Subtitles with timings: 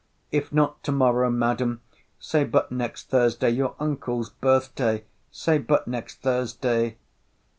[0.31, 1.81] If not to morrow, Madam,
[2.19, 6.97] say but next Thursday, your uncle's birth day; say but next Thursday!